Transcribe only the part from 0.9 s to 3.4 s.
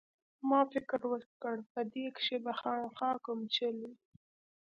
وکړ چې په دې کښې به خامخا کوم